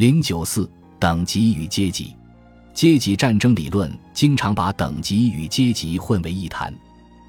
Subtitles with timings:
[0.00, 0.66] 零九四
[0.98, 2.16] 等级与阶级，
[2.72, 6.74] 阶级战争理论经常把等级与阶级混为一谈。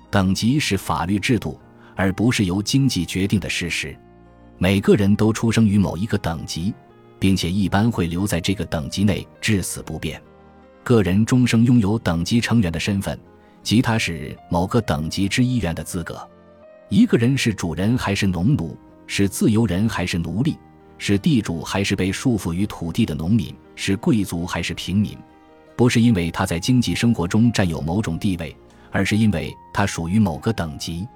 [0.10, 1.60] 等级是法律制度，
[1.98, 3.94] 而不是由经济决定的事实。
[4.58, 6.74] 每个人都出生于某一个等级，
[7.20, 10.22] 并且一般会留在这个等级内至死不变。
[10.82, 13.20] 个人终生拥有等级成员的身份，
[13.62, 16.26] 即他是某个等级之一员的资格。
[16.88, 18.78] 一个人是主人还是农奴，
[19.08, 20.56] 是自由人还是奴隶，
[21.04, 25.18] 是地主还是被束缚于土地的农民，是贵族还是平民，
[25.76, 28.56] 不是因为他在经济生活中占有某种地位，
[28.92, 31.08] 而是因为他属于某个等级。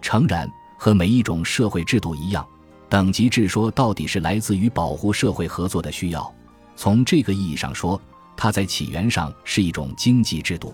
[0.00, 2.46] 诚然，和每一种社会制度一样，
[2.88, 6.32] 等级制说到底是来自于保护社会合作的需要。
[6.76, 8.00] 从这个意义上说，
[8.36, 10.72] 它在起源上是一种经济制度，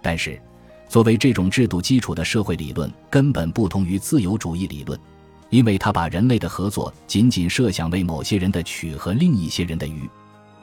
[0.00, 0.40] 但是。
[0.88, 4.98] 作为这种制度基础的社会理论，根本不同于自由主义理论，
[5.50, 10.08] 因为他把人类的合作仅仅设想为某些人的取和另一些人的予。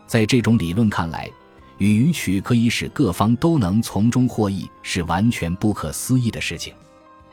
[0.08, 1.30] 在这种理论看来，
[1.78, 6.74] 予与取可以使各方都能从中获益，是完全不可思议的事情。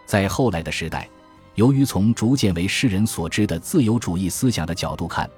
[0.04, 1.08] 在后来的时代，
[1.54, 5.28] 由于从逐渐为世人所知的自由主义思想的角度看，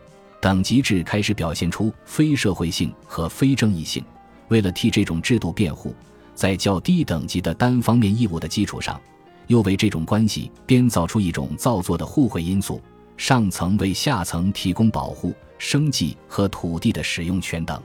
[0.40, 4.04] 等级制开始表现出非社会性和非正义性。
[4.48, 5.94] 为了替这种制度辩护。
[6.36, 9.00] 在较低等级的单方面义务的基础上，
[9.46, 12.80] 又为这种关系编造出一种造作的互惠因素：
[13.16, 17.80] 上层为下层提供保护、生计和土地的使用权等。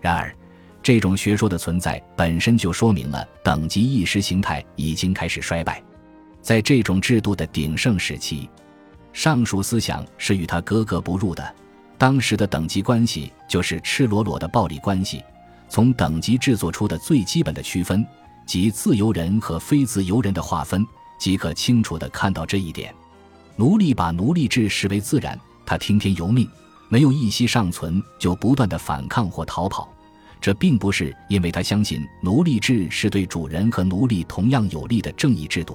[0.00, 0.34] 然而，
[0.82, 5.82] 这种学说的存在本身就说明了等级意识形态已经开始衰败。
[6.40, 8.48] 在这种制度的鼎盛时期，
[9.12, 11.54] 上述思想是与它格格不入的。
[11.98, 15.22] 当时的等级关系就是赤裸裸的暴力关系。
[15.68, 18.06] 从等级制作出的最基本的区分，
[18.46, 20.86] 即自由人和非自由人的划分，
[21.18, 22.94] 即可清楚地看到这一点。
[23.56, 26.48] 奴隶把奴隶制视为自然，他听天由命，
[26.88, 29.92] 没有一息尚存，就不断地反抗或逃跑。
[30.40, 35.74] 这并不是因为他相信奴隶制是对主人和奴隶同样有利的正义制度，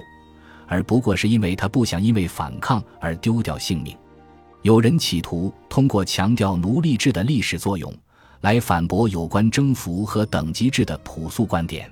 [0.66, 3.96] 而不过是因为他不想因为反抗而丢掉性命。
[4.62, 7.92] 有人企图通过强调奴隶制的历史作用。
[8.42, 11.88] 来反驳有关征服和等级制的朴素观点。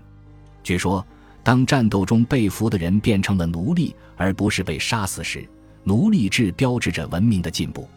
[0.62, 1.04] 据说，
[1.42, 5.48] 当战斗中被俘的人变成了奴隶，而不是被杀死时，
[5.84, 7.88] 奴隶制标志着文明的进步。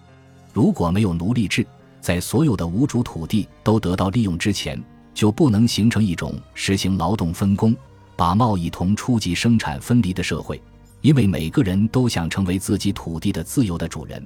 [0.54, 1.66] 如果没有奴隶制，
[2.00, 4.82] 在所有的无主土地都得到利用之前，
[5.14, 7.76] 就不能形成一种实行劳动分工、
[8.16, 10.62] 把贸易同初级生产分离的社会，
[11.02, 14.26] 因为每个人都想成为自己土地的自由的主人。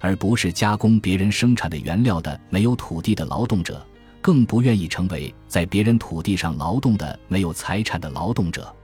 [0.00, 3.82] 而不是加工别人生产的原料的没有土地的劳动者，
[4.24, 8.74] 更不愿意成为在别人土地上劳动的没有财产的劳动者。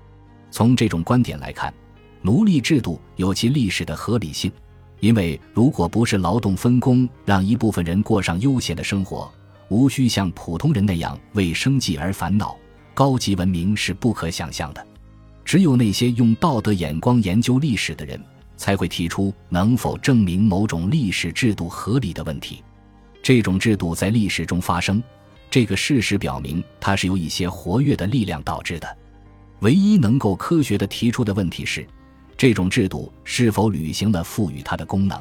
[0.50, 1.72] 从这种观点来看，
[2.20, 4.52] 奴隶制度有其历史的合理性，
[4.98, 9.32] 因为如果不是劳动分工让一部分人过上悠闲的生活，
[9.70, 12.54] 无需像普通人那样为生计而烦恼，
[12.92, 14.86] 高级文明是不可想象的。
[15.42, 18.22] 只有那些用道德眼光研究历史的人。
[18.58, 22.62] 才会提出能否证明某种历史制度合理的问题。
[23.22, 25.02] 这种制度在历史中发生，
[25.50, 28.96] 这个事实表明它是由一些活跃的力量导致的。
[29.60, 31.86] 唯一能够科学的提出的问题是，
[32.36, 35.20] 这种制度是否履行了赋予它的功能。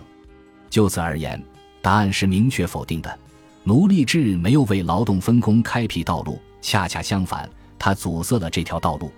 [0.70, 1.44] 就此而言，
[1.82, 3.20] 答案是明确否定的。
[3.64, 9.12] 奴隶制没有为劳动分工开辟道路，恰恰相反，它阻塞了这条道路。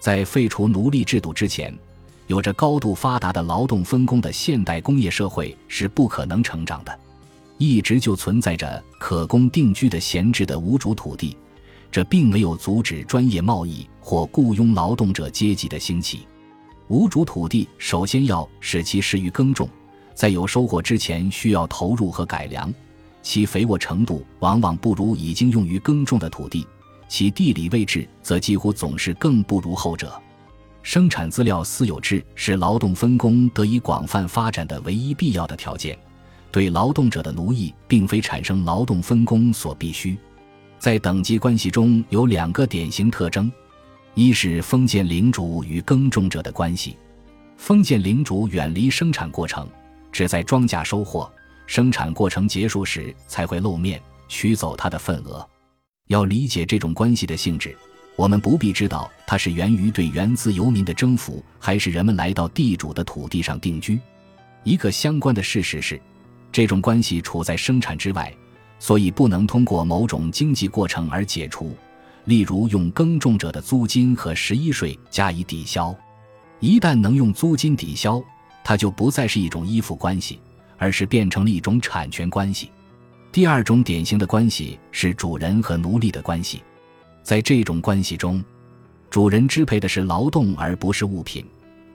[0.00, 1.72] 在废除奴隶制度之前。
[2.28, 6.98] 有着高度发达的劳动分工的现代工业社会是不可能成长的，
[7.58, 11.36] 一直就存在着可供定居的闲置的无主土地，
[11.90, 16.26] 这并没有阻止专业贸易或雇佣劳动者阶级的兴起。
[16.88, 19.68] 无主土地首先要使其适于耕种，
[20.14, 22.72] 在有收获之前需要投入和改良，
[23.22, 26.66] 其肥沃程度往往不如已经用于耕种的土地，
[27.08, 30.12] 其地理位置则几乎总是更不如后者。
[30.82, 35.98] 生产资料私有制是劳动分工得以广泛发展的唯一必要的条件，
[36.50, 40.16] 对劳动者的奴役并非产生劳动分工所必须。
[40.78, 43.50] 在等级关系中有两个典型特征：
[44.14, 46.96] 一是封建领主与耕种者的关系，
[47.56, 49.68] 封建领主远离生产过程，
[50.12, 51.30] 只在庄稼收获、
[51.66, 55.46] 生产过程结束时才会露面取走他的份额。
[56.08, 57.76] 要理解这种关系的性质。
[58.14, 64.00] 我们不必知道它是源于对原自游民的征服，还是人们来到地主的土地上定居。
[64.64, 66.00] 一个相关的事实是，
[66.56, 68.34] 这种关系处在生产之外，
[68.78, 71.76] 所以不能通过某种经济过程而解除，
[72.24, 75.94] 例如用耕种者的租金和十一税加以抵消。
[76.58, 78.22] 一旦能用租金抵消，
[78.64, 80.40] 它就不再是一种依附关系，
[80.78, 82.70] 而是变成了一种产权关系。
[83.30, 86.62] 第二种典型的关系是主人和奴隶的关系，
[87.22, 88.42] 在这种关系中，
[89.10, 91.44] 主人支配的是劳动而不是物品，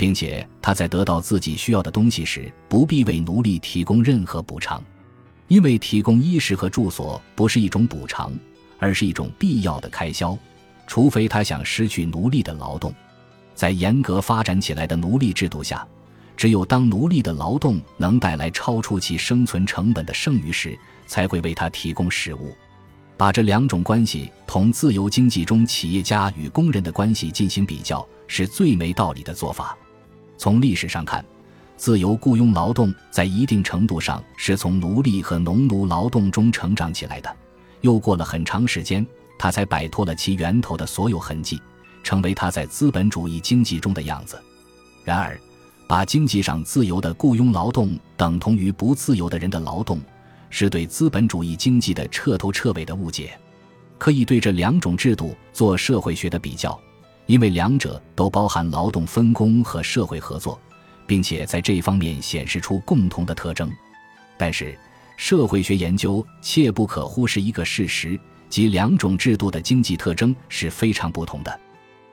[0.02, 4.84] 并且他在得到自己需要的东西时不必为奴隶提供任何补偿，
[5.48, 8.34] 因为提供衣食和住所不是一种补偿，
[8.80, 10.36] 而是一种必要的开销，
[10.88, 12.92] 除非他想失去奴隶的劳动。
[13.54, 15.88] 在严格发展起来的奴隶制度下，
[16.36, 20.76] 只有当奴隶的劳动能带来超出其生存成本的剩余时，
[21.06, 22.56] 才会为他提供食物。
[23.16, 29.78] 把这两种关系同自由经济中企业家与工人的关系进行比较，是最没道理的做法。
[30.42, 31.24] 从历史上看，
[31.78, 37.32] 自由雇佣劳动在一定程度上是从奴隶和农奴劳动中成长起来的，
[37.82, 39.06] 又过了很长时间，
[39.38, 41.62] 它才摆脱了其源头的所有痕迹。
[42.02, 44.42] 成为他在资本主义经济中的样子。
[45.04, 45.40] 然而，
[45.88, 50.02] 把经济上自由的雇佣劳动等同于不自由的人的劳动，
[50.50, 53.40] 是对资本主义经济的彻头彻尾的误解。
[54.00, 56.76] 可以对这两种制度做社会学的比较，
[57.32, 60.60] 因为两者都包含劳动分工和社会合作，
[61.08, 63.72] 并且在这方面显示出共同的特征。
[64.38, 64.78] 但是，
[65.16, 68.20] 社会学研究切不可忽视一个事实，
[68.50, 71.58] 即两种制度的经济特征是非常不同的。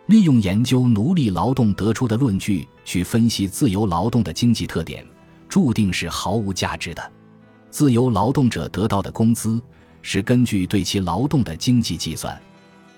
[0.06, 5.04] 利用研究奴隶劳动得出的论据去分析自由劳动的经济特点，
[5.48, 7.12] 注定是毫无价值的。
[7.72, 9.60] 自由劳动者得到的工资
[10.00, 12.40] 是根据对其劳动的经济计算，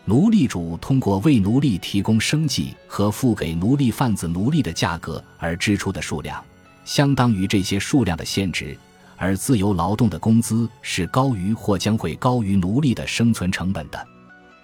[0.06, 6.42] 奴隶主通过为奴隶提供生计和付给奴隶贩子奴隶的价格而支出的数量，
[6.84, 8.76] 相当于这些数量的现值，
[9.16, 14.06] 而自由劳动的工资是高于或将会高于奴隶的生存成本的。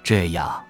[0.02, 0.62] 这样。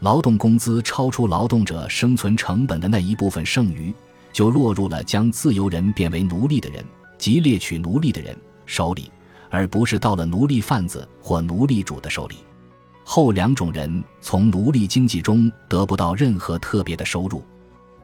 [0.00, 3.92] 劳动工资超出劳动者生存成本的那一部分剩余，
[4.30, 6.84] 就落入了将自由人变为奴隶的人
[7.16, 8.36] 即猎取奴隶的人
[8.66, 9.10] 手里，
[9.50, 12.36] 而不是到了奴隶贩子或奴隶主的手里。
[13.08, 17.40] 后两种人从奴隶经济中得不到任何特别的收入，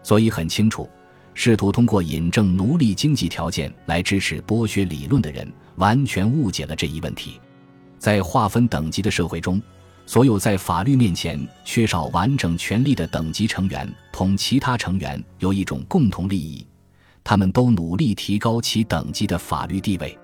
[0.01, 0.89] 所以很清楚，
[1.35, 7.41] 试图通过引证奴隶经济条件来支持剥削理论的人，完全误解了这一问题。
[7.99, 9.61] 在划分等级的社会中。
[10.05, 16.67] 所有在法律面前缺少完整权利的等级成员，同其他成员有一种共同利益：
[17.23, 20.19] 他们都努力提高其等级的法律地位。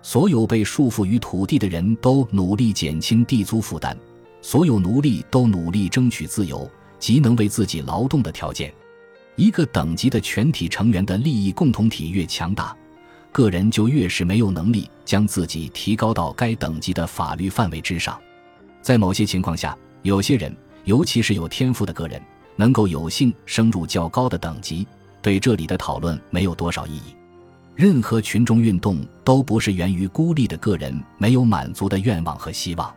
[0.00, 3.94] 所有被束缚于土地的人都努力减轻地租负担；
[4.40, 8.72] 所有奴隶都努力争取自由即能为自己劳动的条件。
[9.36, 12.76] 一个等级的全体成员的利益共同体越强大，
[13.30, 18.18] 个人就越是没有能力将自己提高到该等级的法律范围之上。
[18.82, 20.54] 在某些情况下，有些人，
[20.84, 22.20] 尤其是有天赋的个人，
[22.56, 24.86] 能够有幸升入较高的等级。
[25.20, 27.14] 对这里的讨论没有多少意义。
[27.74, 32.92] 任何群众运动都不是源于孤立的个人没有满足的愿望和希望。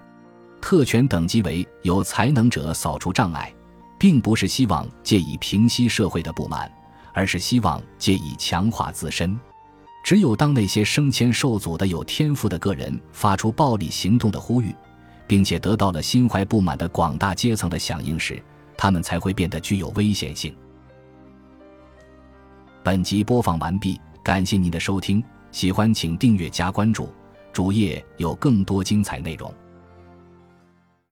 [0.61, 3.53] 特权等级为有才能者扫除障碍，
[3.97, 6.71] 并不是希望借以平息社会的不满，
[7.13, 9.37] 而是希望借以强化自身。
[10.03, 14.73] 只有当那些生前受阻的有天赋的个人发出暴力行动的呼吁。
[15.31, 18.43] 并且得到了心怀不满的广大阶层的响应时，
[18.75, 20.53] 他们才会变得具有危险性。
[22.83, 25.23] 本集播放完毕，感谢您的收听，
[25.53, 27.07] 喜欢请订阅加关注，
[27.53, 29.49] 主页有更多精彩内容。